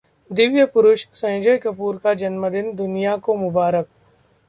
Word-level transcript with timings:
दिव्य 0.31 0.65
पुरुष 0.65 1.05
संजय 1.13 1.57
कपूर 1.57 1.97
का 1.97 2.13
जन्मदिन 2.13 2.75
दुनिया 2.75 3.15
को 3.17 3.35
मुबारक 3.35 3.87